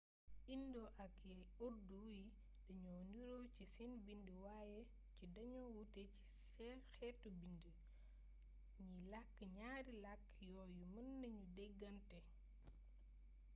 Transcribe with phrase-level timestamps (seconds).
[0.55, 1.13] indo yi ak
[1.65, 2.21] urdu yi
[2.67, 4.81] dañoo niiro ci seen bind waaye
[5.15, 6.23] ci dañoo wuute ci
[6.97, 7.79] xeetu bindiin
[8.85, 12.17] ñiy lakk ñaari lakk yooyu mën nañu dégante